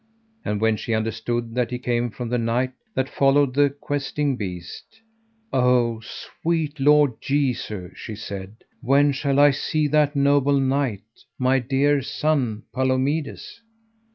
And 0.43 0.59
when 0.59 0.77
she 0.77 0.95
understood 0.95 1.53
that 1.53 1.69
he 1.69 1.77
came 1.77 2.09
from 2.09 2.29
the 2.29 2.39
knight 2.39 2.71
that 2.95 3.07
followed 3.07 3.53
the 3.53 3.69
questing 3.69 4.35
beast: 4.35 4.99
O 5.53 5.99
sweet 6.03 6.79
Lord 6.79 7.21
Jesu, 7.21 7.91
she 7.93 8.15
said, 8.15 8.55
when 8.81 9.11
shall 9.11 9.39
I 9.39 9.51
see 9.51 9.87
that 9.89 10.15
noble 10.15 10.59
knight, 10.59 11.03
my 11.37 11.59
dear 11.59 12.01
son 12.01 12.63
Palomides? 12.73 13.61